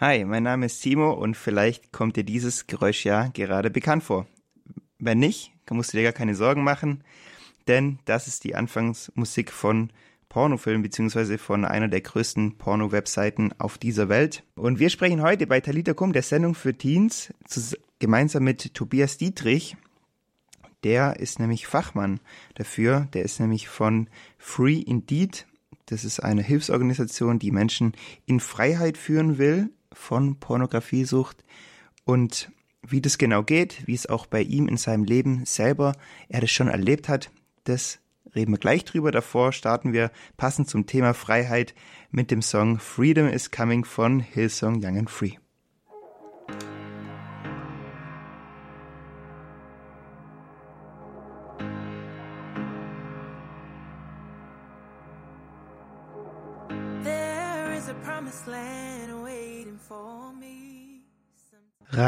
[0.00, 4.28] Hi, mein Name ist Timo und vielleicht kommt dir dieses Geräusch ja gerade bekannt vor.
[5.00, 7.02] Wenn nicht, musst du dir gar keine Sorgen machen,
[7.66, 9.90] denn das ist die Anfangsmusik von
[10.28, 14.44] Pornofilm beziehungsweise von einer der größten Porno-Webseiten auf dieser Welt.
[14.54, 17.34] Und wir sprechen heute bei Talita Kum, der Sendung für Teens,
[17.98, 19.76] gemeinsam mit Tobias Dietrich.
[20.84, 22.20] Der ist nämlich Fachmann
[22.54, 23.08] dafür.
[23.14, 24.08] Der ist nämlich von
[24.38, 25.48] Free Indeed.
[25.86, 27.94] Das ist eine Hilfsorganisation, die Menschen
[28.26, 31.44] in Freiheit führen will von Pornografiesucht.
[32.04, 32.50] Und
[32.82, 35.94] wie das genau geht, wie es auch bei ihm in seinem Leben selber
[36.28, 37.30] er das schon erlebt hat,
[37.64, 37.98] das
[38.34, 39.10] reden wir gleich drüber.
[39.10, 41.74] Davor starten wir passend zum Thema Freiheit
[42.10, 45.36] mit dem Song Freedom is Coming von Hillsong Young and Free.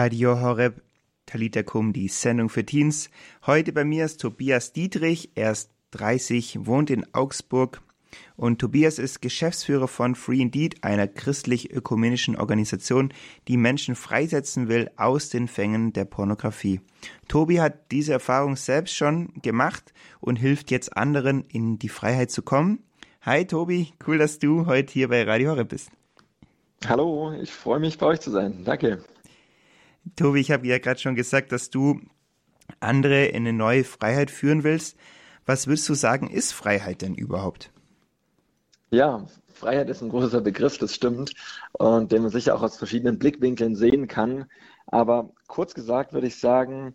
[0.02, 0.80] Radio Horeb
[1.26, 3.10] Talita Kum, die Sendung für Teens.
[3.44, 5.32] Heute bei mir ist Tobias Dietrich.
[5.34, 7.82] Er ist 30, wohnt in Augsburg
[8.34, 13.12] und Tobias ist Geschäftsführer von Free Indeed, einer christlich-ökumenischen Organisation,
[13.46, 16.80] die Menschen freisetzen will aus den Fängen der Pornografie.
[17.28, 22.40] Tobi hat diese Erfahrung selbst schon gemacht und hilft jetzt anderen, in die Freiheit zu
[22.40, 22.84] kommen.
[23.20, 25.90] Hi Tobi, cool, dass du heute hier bei Radio Horeb bist.
[26.88, 28.64] Hallo, ich freue mich bei euch zu sein.
[28.64, 29.04] Danke.
[30.16, 32.00] Tobi, ich habe ja gerade schon gesagt, dass du
[32.80, 34.96] andere in eine neue Freiheit führen willst.
[35.46, 37.72] Was würdest du sagen, ist Freiheit denn überhaupt?
[38.90, 41.32] Ja, Freiheit ist ein großer Begriff, das stimmt,
[41.72, 44.46] und den man sicher auch aus verschiedenen Blickwinkeln sehen kann.
[44.86, 46.94] Aber kurz gesagt würde ich sagen,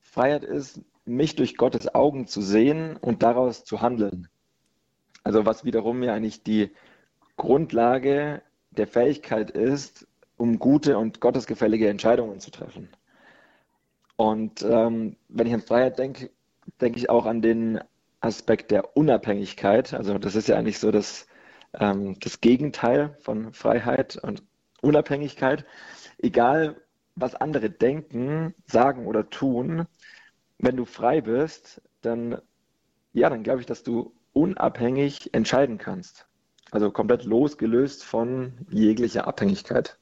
[0.00, 4.28] Freiheit ist, mich durch Gottes Augen zu sehen und daraus zu handeln.
[5.22, 6.70] Also was wiederum ja eigentlich die
[7.36, 12.88] Grundlage der Fähigkeit ist, um gute und gottesgefällige Entscheidungen zu treffen.
[14.16, 16.30] Und ähm, wenn ich an Freiheit denke,
[16.80, 17.80] denke ich auch an den
[18.20, 19.92] Aspekt der Unabhängigkeit.
[19.92, 21.26] Also das ist ja eigentlich so das,
[21.74, 24.42] ähm, das Gegenteil von Freiheit und
[24.80, 25.64] Unabhängigkeit.
[26.18, 26.76] Egal,
[27.16, 29.86] was andere denken, sagen oder tun,
[30.58, 32.40] wenn du frei bist, dann,
[33.12, 36.26] ja, dann glaube ich, dass du unabhängig entscheiden kannst.
[36.70, 39.98] Also komplett losgelöst von jeglicher Abhängigkeit.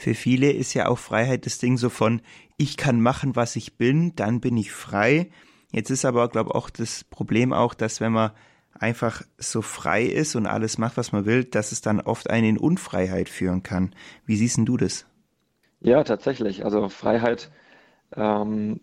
[0.00, 2.22] Für viele ist ja auch Freiheit das Ding so von,
[2.56, 5.30] ich kann machen, was ich bin, dann bin ich frei.
[5.72, 8.30] Jetzt ist aber, glaube ich, auch das Problem auch, dass wenn man
[8.72, 12.48] einfach so frei ist und alles macht, was man will, dass es dann oft einen
[12.48, 13.94] in Unfreiheit führen kann.
[14.24, 15.04] Wie siehst du das?
[15.80, 16.64] Ja, tatsächlich.
[16.64, 17.50] Also Freiheit
[18.16, 18.80] ähm,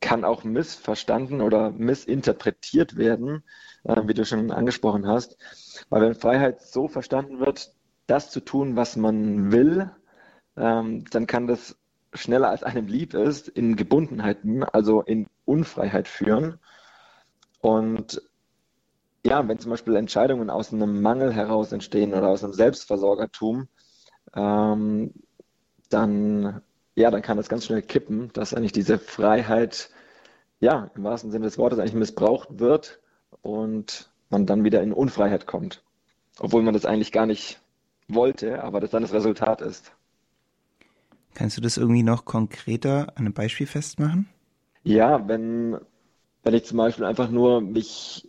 [0.00, 3.42] kann auch missverstanden oder missinterpretiert werden,
[3.82, 5.36] äh, wie du schon angesprochen hast.
[5.90, 7.72] Weil wenn Freiheit so verstanden wird,
[8.06, 9.90] das zu tun, was man will,
[10.56, 11.76] ähm, dann kann das
[12.14, 16.58] schneller als einem lieb ist, in Gebundenheiten, also in Unfreiheit führen.
[17.60, 18.22] Und
[19.24, 23.68] ja, wenn zum Beispiel Entscheidungen aus einem Mangel heraus entstehen oder aus einem Selbstversorgertum,
[24.34, 25.12] ähm,
[25.88, 26.62] dann,
[26.96, 29.90] ja, dann kann das ganz schnell kippen, dass eigentlich diese Freiheit,
[30.60, 33.00] ja, im wahrsten Sinne des Wortes eigentlich missbraucht wird
[33.42, 35.82] und man dann wieder in Unfreiheit kommt.
[36.38, 37.60] Obwohl man das eigentlich gar nicht
[38.08, 39.92] wollte, aber das dann das Resultat ist.
[41.34, 44.28] Kannst du das irgendwie noch konkreter an einem Beispiel festmachen?
[44.84, 45.78] Ja, wenn,
[46.42, 48.28] wenn ich zum Beispiel einfach nur mich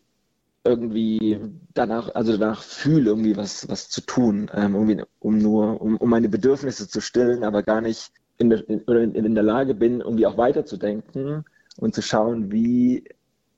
[0.63, 1.39] irgendwie
[1.73, 6.09] danach, also danach fühle, irgendwie was, was zu tun, ähm, irgendwie, um nur, um, um
[6.09, 10.25] meine Bedürfnisse zu stillen, aber gar nicht in der, in, in der Lage bin, irgendwie
[10.25, 11.43] auch weiterzudenken
[11.77, 13.03] und zu schauen, wie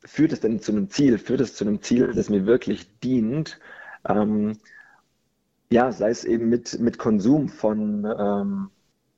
[0.03, 1.17] führt es denn zu einem Ziel?
[1.17, 3.59] Führt es zu einem Ziel, das mir wirklich dient?
[4.07, 4.57] Ähm,
[5.69, 8.69] ja, sei es eben mit, mit Konsum von, ähm,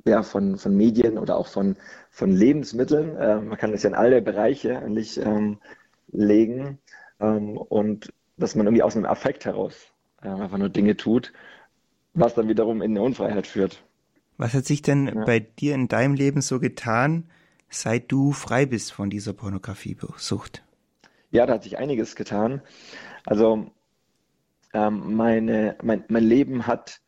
[0.07, 1.75] ja, von, von Medien oder auch von,
[2.09, 3.15] von Lebensmitteln.
[3.15, 5.59] Äh, man kann das ja in alle Bereiche eigentlich ähm,
[6.11, 6.79] legen
[7.19, 9.91] ähm, und dass man irgendwie aus einem Affekt heraus
[10.21, 11.33] äh, einfach nur Dinge tut,
[12.13, 13.83] was dann wiederum in eine Unfreiheit führt.
[14.37, 15.25] Was hat sich denn ja.
[15.25, 17.29] bei dir in deinem Leben so getan,
[17.69, 20.63] seit du frei bist von dieser Pornografiesucht?
[21.31, 22.61] Ja, da hat sich einiges getan.
[23.25, 23.71] Also
[24.73, 27.01] ähm, meine, mein, mein Leben hat,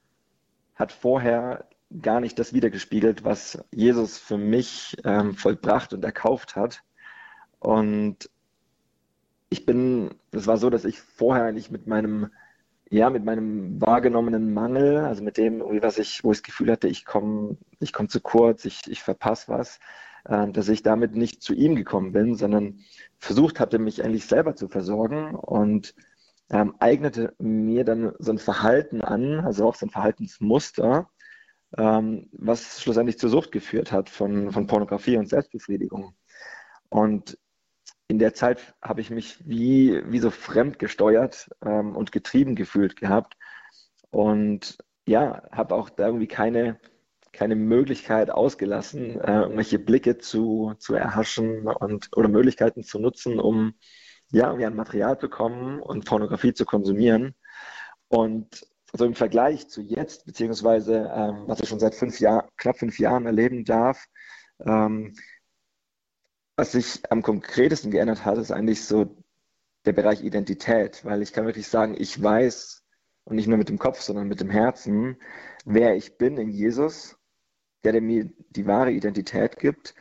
[0.75, 1.69] hat vorher
[2.01, 6.83] gar nicht das wiedergespiegelt, was Jesus für mich ähm, vollbracht und erkauft hat.
[7.59, 8.30] Und
[9.50, 12.30] ich bin, es war so, dass ich vorher eigentlich mit meinem,
[12.89, 16.88] ja, mit meinem wahrgenommenen Mangel, also mit dem, was ich, wo ich das Gefühl hatte,
[16.88, 19.80] ich komme, ich komme zu kurz, ich, ich verpasse was,
[20.25, 22.80] äh, dass ich damit nicht zu ihm gekommen bin, sondern
[23.18, 25.95] versucht hatte, mich eigentlich selber zu versorgen und
[26.51, 31.09] ähm, eignete mir dann so ein Verhalten an, also auch so ein Verhaltensmuster,
[31.77, 36.16] ähm, was schlussendlich zur Sucht geführt hat von, von Pornografie und Selbstbefriedigung.
[36.89, 37.38] Und
[38.07, 42.95] in der Zeit habe ich mich wie, wie so fremd gesteuert ähm, und getrieben gefühlt
[42.95, 43.36] gehabt.
[44.10, 44.77] Und
[45.07, 46.80] ja, habe auch da irgendwie keine,
[47.33, 53.75] keine Möglichkeit ausgelassen, äh, irgendwelche Blicke zu, zu erhaschen und oder Möglichkeiten zu nutzen, um
[54.31, 57.36] ja, irgendwie ein Material bekommen und Pornografie zu konsumieren.
[58.07, 62.77] Und also im Vergleich zu jetzt, beziehungsweise ähm, was ich schon seit fünf Jahr, knapp
[62.77, 64.06] fünf Jahren erleben darf,
[64.65, 65.15] ähm,
[66.56, 69.15] was sich am konkretesten geändert hat, ist eigentlich so
[69.86, 72.83] der Bereich Identität, weil ich kann wirklich sagen, ich weiß,
[73.24, 75.18] und nicht nur mit dem Kopf, sondern mit dem Herzen,
[75.63, 77.18] wer ich bin in Jesus,
[77.83, 79.95] der, der mir die wahre Identität gibt.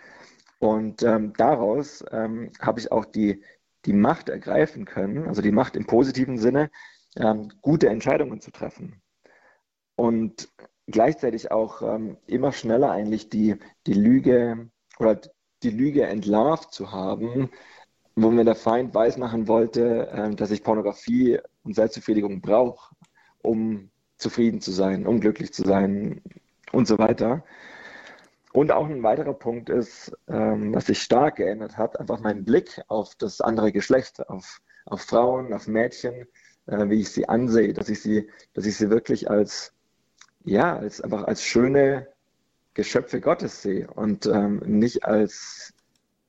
[0.58, 3.44] Und ähm, daraus ähm, habe ich auch die,
[3.84, 6.70] die Macht ergreifen können, also die Macht im positiven Sinne,
[7.18, 9.02] ähm, gute Entscheidungen zu treffen.
[9.96, 10.48] Und
[10.86, 13.56] gleichzeitig auch ähm, immer schneller eigentlich die,
[13.86, 15.20] die Lüge oder
[15.62, 17.50] die Lüge entlarvt zu haben,
[18.14, 22.94] wo mir der Feind weismachen wollte, äh, dass ich Pornografie und Selbstbefriedigung brauche,
[23.42, 26.22] um zufrieden zu sein, um glücklich zu sein
[26.72, 27.44] und so weiter.
[28.52, 32.80] Und auch ein weiterer Punkt ist, ähm, was sich stark geändert hat, einfach mein Blick
[32.88, 36.26] auf das andere Geschlecht, auf, auf Frauen, auf Mädchen,
[36.68, 39.72] äh, wie ich sie ansehe, dass ich sie, dass ich sie wirklich als,
[40.44, 42.08] ja, als einfach als schöne
[42.74, 45.74] Geschöpfe Gottes sehe und ähm, nicht als,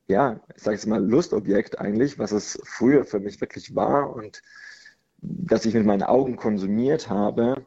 [0.08, 4.42] ja, ich sage es mal, Lustobjekt eigentlich, was es früher für mich wirklich war und
[5.22, 7.66] das ich mit meinen Augen konsumiert habe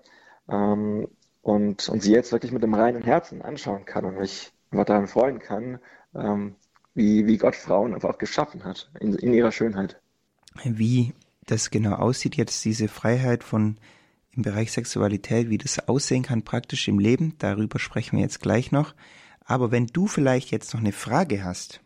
[0.50, 1.08] ähm,
[1.42, 5.08] und, und sie jetzt wirklich mit dem reinen Herzen anschauen kann und mich einfach daran
[5.08, 5.80] freuen kann,
[6.16, 6.56] ähm,
[6.96, 10.02] wie, wie Gott Frauen einfach auch geschaffen hat in, in ihrer Schönheit.
[10.64, 11.14] Wie
[11.46, 13.78] das genau aussieht, jetzt diese Freiheit von
[14.36, 17.36] im Bereich Sexualität, wie das aussehen kann praktisch im Leben.
[17.38, 18.96] Darüber sprechen wir jetzt gleich noch.
[19.46, 21.82] Aber wenn du vielleicht jetzt noch eine Frage hast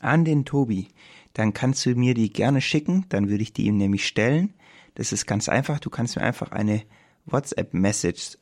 [0.00, 0.88] an den Tobi,
[1.34, 4.54] dann kannst du mir die gerne schicken, dann würde ich die ihm nämlich stellen.
[4.94, 6.82] Das ist ganz einfach, du kannst mir einfach eine
[7.26, 8.38] WhatsApp-Message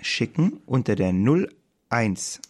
[0.00, 2.40] schicken unter der 0171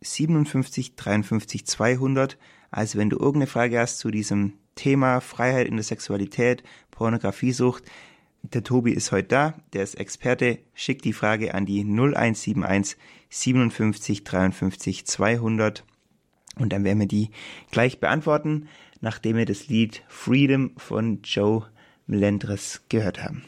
[0.00, 2.38] 57 53 200.
[2.70, 6.62] Also wenn du irgendeine Frage hast zu diesem Thema Freiheit in der Sexualität,
[6.92, 7.82] Pornografiesucht,
[8.52, 10.60] der Tobi ist heute da, der ist Experte.
[10.74, 12.96] Schickt die Frage an die 0171
[13.28, 15.84] 57 53 200
[16.58, 17.30] und dann werden wir die
[17.70, 18.68] gleich beantworten,
[19.00, 21.66] nachdem wir das Lied Freedom von Joe
[22.06, 23.44] Melendres gehört haben.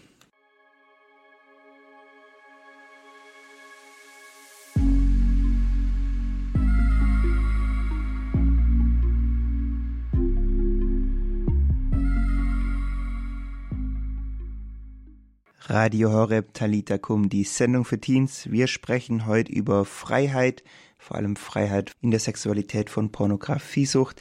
[15.70, 18.50] Radio Horeb Talita Kum, die Sendung für Teens.
[18.50, 20.64] Wir sprechen heute über Freiheit,
[20.96, 24.18] vor allem Freiheit in der Sexualität von Pornografiesucht.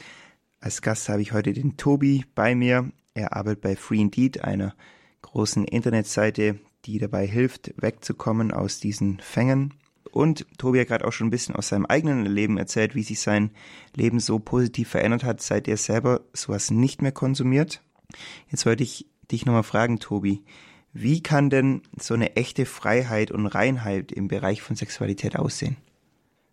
[0.60, 2.92] Als Gast habe ich heute den Tobi bei mir.
[3.14, 4.74] Er arbeitet bei Free Indeed, einer
[5.22, 9.72] großen Internetseite, die dabei hilft, wegzukommen aus diesen Fängen.
[10.10, 13.20] Und Tobi hat gerade auch schon ein bisschen aus seinem eigenen Leben erzählt, wie sich
[13.20, 13.52] sein
[13.96, 17.82] Leben so positiv verändert hat, seit er selber sowas nicht mehr konsumiert.
[18.50, 20.42] Jetzt wollte ich dich nochmal fragen, Tobi,
[20.92, 25.76] wie kann denn so eine echte Freiheit und Reinheit im Bereich von Sexualität aussehen?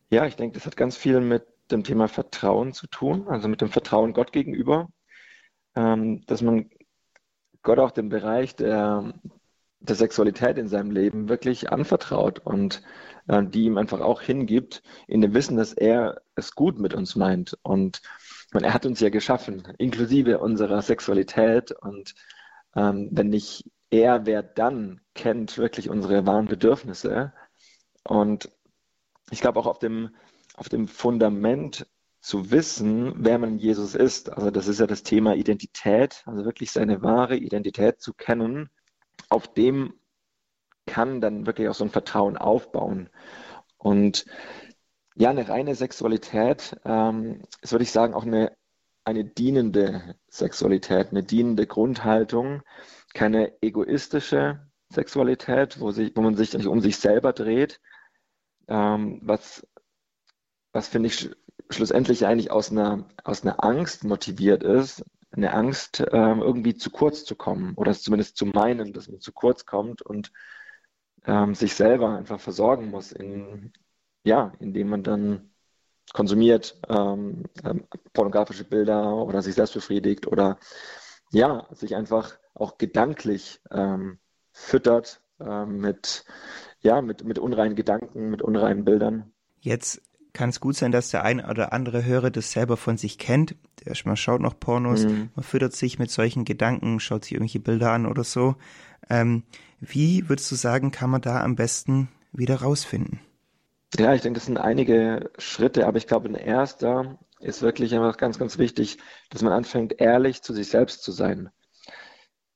[0.09, 3.61] Ja, ich denke, das hat ganz viel mit dem Thema Vertrauen zu tun, also mit
[3.61, 4.89] dem Vertrauen Gott gegenüber,
[5.75, 6.69] ähm, dass man
[7.63, 9.13] Gott auch den Bereich der,
[9.79, 12.83] der Sexualität in seinem Leben wirklich anvertraut und
[13.27, 17.15] äh, die ihm einfach auch hingibt, in dem Wissen, dass er es gut mit uns
[17.15, 17.57] meint.
[17.63, 18.01] Und
[18.55, 21.71] meine, er hat uns ja geschaffen, inklusive unserer Sexualität.
[21.71, 22.15] Und
[22.75, 27.33] ähm, wenn nicht er, wer dann kennt wirklich unsere wahren Bedürfnisse.
[28.03, 28.51] Und
[29.31, 30.15] ich glaube auch auf dem,
[30.55, 31.87] auf dem Fundament
[32.21, 34.31] zu wissen, wer man Jesus ist.
[34.31, 38.69] Also das ist ja das Thema Identität, also wirklich seine wahre Identität zu kennen.
[39.29, 39.93] Auf dem
[40.85, 43.09] kann dann wirklich auch so ein Vertrauen aufbauen.
[43.77, 44.25] Und
[45.15, 48.55] ja, eine reine Sexualität ähm, ist, würde ich sagen, auch eine,
[49.05, 52.63] eine dienende Sexualität, eine dienende Grundhaltung,
[53.13, 57.79] keine egoistische Sexualität, wo, sich, wo man sich nicht um sich selber dreht,
[58.67, 59.65] ähm, was,
[60.73, 61.29] was finde ich sch
[61.71, 67.25] schlussendlich eigentlich aus einer, aus einer Angst motiviert ist, eine Angst, ähm, irgendwie zu kurz
[67.25, 70.31] zu kommen oder zumindest zu meinen, dass man zu kurz kommt und
[71.25, 73.73] ähm, sich selber einfach versorgen muss, in,
[74.23, 75.54] ja, indem man dann
[76.13, 80.57] konsumiert, ähm, ähm pornografische Bilder oder sich selbst befriedigt oder
[81.31, 84.19] ja, sich einfach auch gedanklich ähm,
[84.51, 86.25] füttert äh, mit,
[86.79, 89.33] ja, mit, mit unreinen Gedanken, mit unreinen Bildern.
[89.59, 90.01] Jetzt
[90.35, 93.55] kann es gut sein, dass der ein oder andere Hörer das selber von sich kennt.
[94.03, 95.29] Man schaut noch Pornos, mhm.
[95.35, 98.55] man füttert sich mit solchen Gedanken, schaut sich irgendwelche Bilder an oder so.
[99.09, 99.43] Ähm,
[99.79, 103.19] wie würdest du sagen, kann man da am besten wieder rausfinden?
[103.93, 108.15] Ja, ich denke, das sind einige Schritte, aber ich glaube, ein erster ist wirklich einfach
[108.17, 108.97] ganz, ganz wichtig,
[109.29, 111.49] dass man anfängt, ehrlich zu sich selbst zu sein.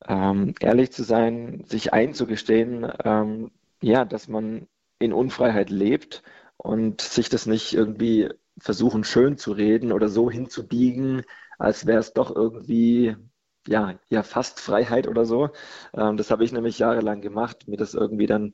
[0.08, 4.68] Ähm, ehrlich zu sein, sich einzugestehen, ähm, ja, dass man
[5.00, 6.24] in Unfreiheit lebt
[6.58, 11.24] und sich das nicht irgendwie versuchen schön zu reden oder so hinzubiegen,
[11.58, 13.16] als wäre es doch irgendwie
[13.68, 15.50] ja, ja fast Freiheit oder so.
[15.94, 18.54] Ähm, das habe ich nämlich jahrelang gemacht, mir das irgendwie dann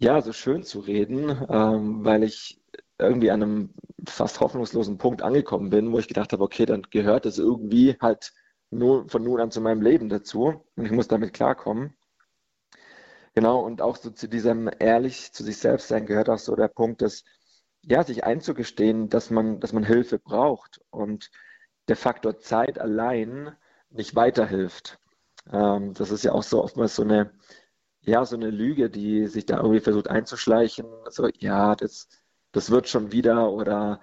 [0.00, 2.60] ja so schön zu reden, ähm, weil ich
[2.98, 3.74] irgendwie an einem
[4.06, 8.32] fast hoffnungslosen Punkt angekommen bin, wo ich gedacht habe, okay, dann gehört es irgendwie halt
[8.70, 11.96] nur von nun an zu meinem Leben dazu und ich muss damit klarkommen.
[13.34, 16.68] Genau, und auch so zu diesem ehrlich zu sich selbst sein gehört auch so der
[16.68, 17.24] Punkt, dass
[17.82, 21.30] ja, sich einzugestehen, dass man, dass man Hilfe braucht und
[21.88, 23.56] der Faktor Zeit allein
[23.90, 24.98] nicht weiterhilft.
[25.52, 27.32] Ähm, das ist ja auch so oftmals so eine,
[28.02, 30.86] ja, so eine Lüge, die sich da irgendwie versucht einzuschleichen.
[31.10, 32.08] So, ja, das,
[32.52, 34.00] das wird schon wieder oder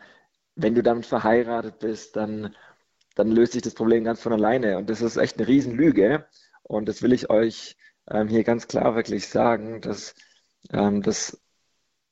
[0.55, 2.55] wenn du damit verheiratet bist, dann,
[3.15, 4.77] dann löst sich das Problem ganz von alleine.
[4.77, 6.25] Und das ist echt eine Riesenlüge.
[6.63, 7.77] Und das will ich euch
[8.09, 10.15] ähm, hier ganz klar wirklich sagen, dass,
[10.71, 11.41] ähm, dass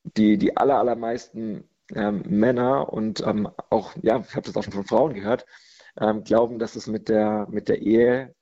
[0.03, 4.73] die, die aller, allermeisten ähm, Männer und ähm, auch, ja, ich habe das auch schon
[4.73, 5.45] von Frauen gehört,
[5.99, 8.34] ähm, glauben, dass es mit der, mit der Ehe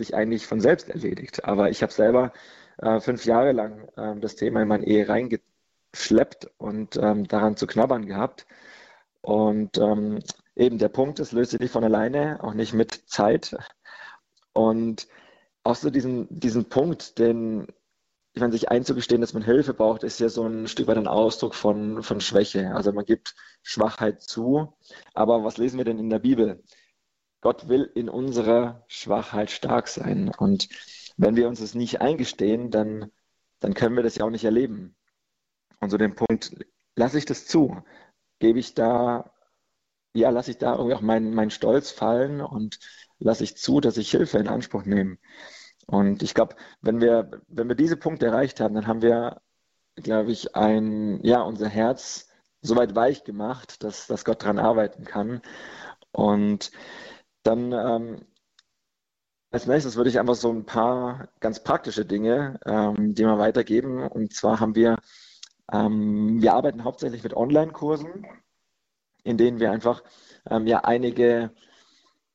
[0.00, 1.44] sich eigentlich von selbst erledigt.
[1.44, 2.32] Aber ich habe selber
[2.78, 7.66] äh, fünf Jahre lang äh, das Thema in meine Ehe reingeschleppt und ähm, daran zu
[7.66, 8.46] knabbern gehabt.
[9.22, 10.20] Und ähm,
[10.56, 13.56] eben der Punkt ist, löst sich nicht von alleine, auch nicht mit Zeit.
[14.52, 15.08] Und
[15.62, 17.66] auch so diesen, diesen Punkt, den,
[18.32, 21.06] ich meine, sich einzugestehen, dass man Hilfe braucht, ist ja so ein Stück weit ein
[21.06, 22.74] Ausdruck von, von Schwäche.
[22.74, 24.72] Also man gibt Schwachheit zu.
[25.14, 26.62] Aber was lesen wir denn in der Bibel?
[27.40, 30.30] Gott will in unserer Schwachheit stark sein.
[30.36, 30.68] Und
[31.16, 33.10] wenn wir uns das nicht eingestehen, dann,
[33.60, 34.96] dann können wir das ja auch nicht erleben.
[35.80, 36.54] Und so den Punkt,
[36.96, 37.82] lasse ich das zu?
[38.38, 39.32] Gebe ich da,
[40.14, 42.78] ja, lasse ich da irgendwie auch meinen mein Stolz fallen und
[43.18, 45.18] lasse ich zu, dass ich Hilfe in Anspruch nehme?
[45.86, 49.40] Und ich glaube, wenn wir, wenn wir diese Punkte erreicht haben, dann haben wir,
[49.96, 52.28] glaube ich, ein, ja, unser Herz
[52.62, 55.40] so weit weich gemacht, dass, dass Gott daran arbeiten kann.
[56.12, 56.70] Und
[57.42, 58.26] dann ähm,
[59.50, 64.06] als nächstes würde ich einfach so ein paar ganz praktische Dinge, ähm, die wir weitergeben.
[64.06, 64.96] Und zwar haben wir,
[65.72, 68.26] ähm, wir arbeiten hauptsächlich mit Online-Kursen,
[69.24, 70.02] in denen wir einfach
[70.48, 71.52] ähm, ja einige,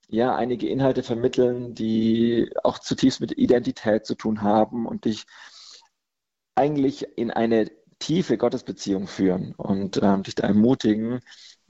[0.07, 5.25] ja einige Inhalte vermitteln, die auch zutiefst mit Identität zu tun haben und dich
[6.55, 11.21] eigentlich in eine tiefe Gottesbeziehung führen und ähm, dich da ermutigen,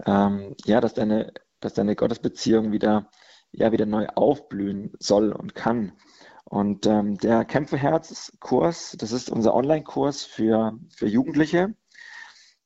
[0.06, 3.10] ähm, ja, dass deine, dass deine Gottesbeziehung wieder
[3.58, 5.94] ja wieder neu aufblühen soll und kann.
[6.46, 11.74] Und ähm, der Kämpferherz-Kurs, das ist unser Online-Kurs für, für Jugendliche.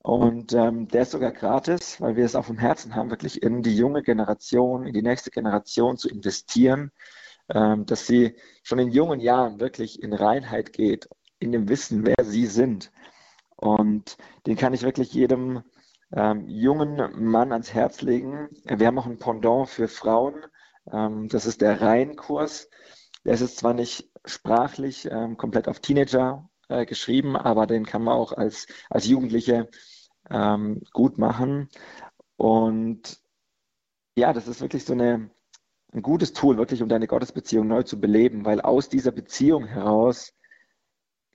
[0.02, 3.64] Und ähm, der ist sogar gratis, weil wir es auf dem Herzen haben, wirklich in
[3.64, 6.92] die junge Generation, in die nächste Generation zu investieren,
[7.50, 12.24] ähm, dass sie schon in jungen Jahren wirklich in Reinheit geht, in dem Wissen, wer
[12.26, 12.92] sie sind.
[13.56, 15.64] Und den kann ich wirklich jedem
[16.14, 16.98] ähm, jungen
[17.30, 18.50] Mann ans Herz legen.
[18.66, 20.36] Wir haben auch ein Pendant für Frauen,
[20.92, 22.70] ähm, das ist der Reihenkurs.
[23.26, 28.16] Der ist zwar nicht sprachlich ähm, komplett auf Teenager äh, geschrieben, aber den kann man
[28.16, 29.70] auch als, als Jugendliche
[30.30, 31.70] ähm, gut machen.
[32.38, 33.20] Und
[34.16, 35.30] ja, das ist wirklich so eine,
[35.92, 40.34] ein gutes Tool, wirklich um deine Gottesbeziehung neu zu beleben, weil aus dieser Beziehung heraus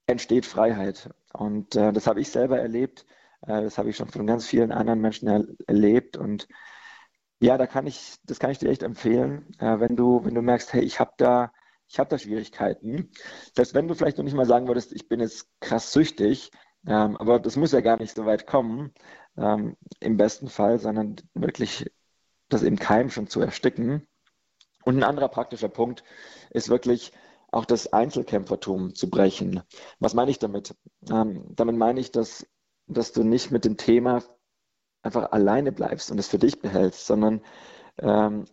[0.06, 1.10] entsteht Freiheit.
[1.32, 3.06] Und äh, das habe ich selber erlebt.
[3.42, 6.16] Äh, das habe ich schon von ganz vielen anderen Menschen er erlebt.
[6.16, 6.48] Und
[7.44, 10.40] ja, da kann ich, das kann ich dir echt empfehlen, äh, wenn du, wenn du
[10.40, 11.52] merkst, hey, ich habe da,
[11.86, 13.10] ich habe da Schwierigkeiten.
[13.54, 16.50] Dass wenn du vielleicht noch nicht mal sagen würdest, ich bin jetzt krass süchtig,
[16.86, 18.94] ähm, aber das muss ja gar nicht so weit kommen,
[19.36, 21.90] ähm, im besten Fall, sondern wirklich
[22.48, 24.06] das im Keim schon zu ersticken.
[24.84, 26.02] Und ein anderer praktischer Punkt
[26.50, 27.12] ist wirklich
[27.52, 29.62] auch das Einzelkämpfertum zu brechen.
[29.98, 30.74] Was meine ich damit?
[31.10, 32.46] Ähm, damit meine ich, dass,
[32.86, 34.22] dass du nicht mit dem Thema
[35.04, 37.42] einfach alleine bleibst und es für dich behältst, sondern
[37.98, 38.46] ähm,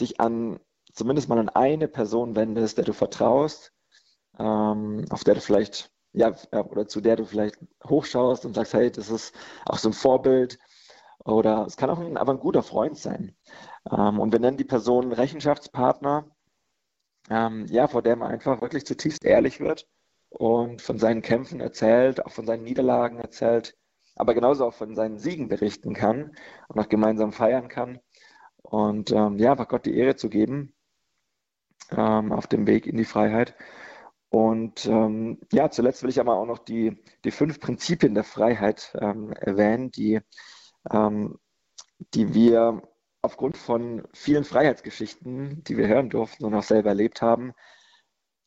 [0.00, 0.58] dich an
[0.98, 3.72] zumindest mal an eine Person wendest, der du vertraust,
[4.38, 8.90] ähm, auf der du vielleicht, ja, oder zu der du vielleicht hochschaust und sagst, hey,
[8.90, 9.34] das ist
[9.64, 10.58] auch so ein Vorbild.
[11.24, 13.36] Oder es kann auch ein, aber ein guter Freund sein.
[13.90, 16.26] Ähm, und wir nennen die Person Rechenschaftspartner,
[17.30, 19.86] ähm, ja, vor der man einfach wirklich zutiefst ehrlich wird
[20.30, 23.76] und von seinen Kämpfen erzählt, auch von seinen Niederlagen erzählt,
[24.18, 26.36] aber genauso auch von seinen Siegen berichten kann
[26.68, 28.00] und auch gemeinsam feiern kann.
[28.62, 30.74] Und ähm, ja, einfach Gott die Ehre zu geben
[31.90, 33.54] ähm, auf dem Weg in die Freiheit.
[34.30, 38.94] Und ähm, ja, zuletzt will ich aber auch noch die, die fünf Prinzipien der Freiheit
[39.00, 40.20] ähm, erwähnen, die,
[40.90, 41.38] ähm,
[42.14, 42.82] die wir
[43.22, 47.52] aufgrund von vielen Freiheitsgeschichten, die wir hören durften und auch selber erlebt haben,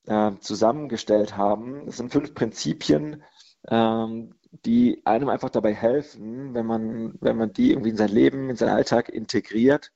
[0.05, 1.87] äh, zusammengestellt haben.
[1.87, 3.23] Es sind fünf Prinzipien,
[3.67, 8.49] ähm, die einem einfach dabei helfen, wenn man, wenn man die irgendwie in sein Leben,
[8.49, 9.91] in seinen Alltag integriert,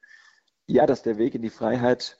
[0.67, 2.17] ja, dass der Weg in die Freiheit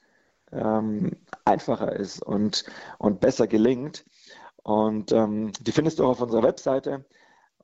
[0.51, 1.12] ähm,
[1.46, 2.65] einfacher ist und,
[3.00, 4.06] und besser gelingt.
[4.63, 7.06] Und ähm, die findest du auch auf unserer Webseite.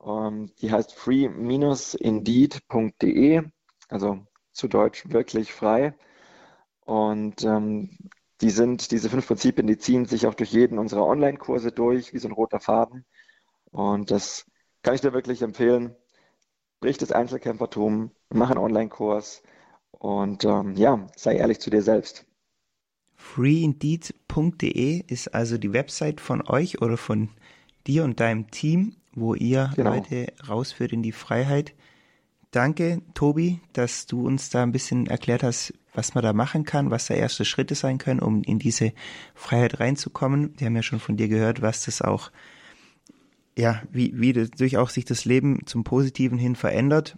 [0.04, 3.44] Ähm, die heißt free-indeed.de,
[3.90, 5.96] also zu Deutsch wirklich frei.
[6.86, 7.98] Und ähm,
[8.42, 12.20] die sind, diese fünf Prinzipien, die ziehen sich auch durch jeden unserer Online-Kurse durch, wie
[12.20, 13.06] so ein roter Faden.
[13.72, 14.46] Und das
[14.84, 15.96] kann ich dir wirklich empfehlen.
[16.80, 19.44] Brich das Einzelkämpfertum, mach einen Online-Kurs
[19.92, 22.26] und ähm, ja, sei ehrlich zu dir selbst.
[23.16, 27.30] Freeindeed.de ist also die Website von euch oder von
[27.86, 29.94] dir und deinem Team, wo ihr genau.
[29.94, 31.74] Leute rausführt in die Freiheit.
[32.50, 36.92] Danke, Tobi, dass du uns da ein bisschen erklärt hast, was man da machen kann,
[36.92, 38.92] was da erste Schritte sein können, um in diese
[39.36, 40.54] Freiheit reinzukommen.
[40.58, 42.32] Wir haben ja schon von dir gehört, was das auch,
[43.62, 47.16] ja, wie, wie durch auch sich das Leben zum Positiven hin verändert.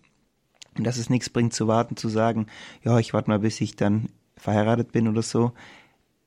[0.77, 2.47] Und dass es nichts bringt zu warten, zu sagen,
[2.83, 5.53] ja, ich warte mal, bis ich dann verheiratet bin oder so.